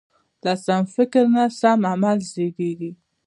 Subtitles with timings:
[0.43, 2.91] له سم فکر نه سم عمل زېږي.